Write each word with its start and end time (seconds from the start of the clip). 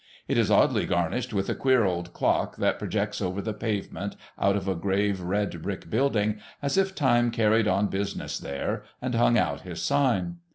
It 0.27 0.35
is 0.35 0.49
oddly 0.49 0.87
garnished 0.87 1.31
with 1.31 1.47
a 1.47 1.53
queer 1.53 1.85
old 1.85 2.11
clock 2.11 2.55
that 2.55 2.79
projects 2.79 3.21
over 3.21 3.39
the 3.39 3.53
pavement 3.53 4.15
out 4.39 4.55
of 4.55 4.67
a 4.67 4.73
grave 4.73 5.21
red 5.21 5.61
brick 5.61 5.91
building, 5.91 6.39
as 6.59 6.75
if 6.75 6.95
Time 6.95 7.29
carried 7.29 7.67
on 7.67 7.85
business 7.85 8.39
there, 8.39 8.81
and 8.99 9.13
hung 9.13 9.37
out 9.37 9.61
his 9.61 9.79
sign. 9.83 10.37